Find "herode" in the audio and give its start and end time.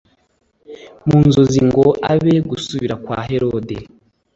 3.27-3.77